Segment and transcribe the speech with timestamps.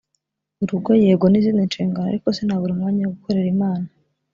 [0.63, 3.87] urugo yego ni izindi nshingano ariko sinabura umwanya wo gukorera Imana